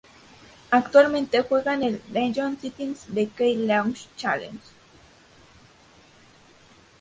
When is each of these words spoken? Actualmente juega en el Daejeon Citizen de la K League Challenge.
Actualmente 0.71 1.43
juega 1.43 1.75
en 1.75 1.83
el 1.83 2.01
Daejeon 2.11 2.57
Citizen 2.57 3.13
de 3.13 3.25
la 3.25 3.29
K 3.35 3.43
League 3.43 3.93
Challenge. 4.17 4.59